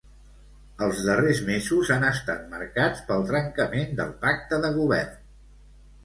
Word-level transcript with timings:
Els 0.83 1.01
darrers 1.07 1.41
mesos 1.49 1.91
han 1.95 2.05
estat 2.07 2.47
marcats 2.53 3.03
pel 3.09 3.25
trencament 3.27 3.93
del 3.99 4.15
pacte 4.25 4.59
de 4.65 4.73
govern 4.79 5.13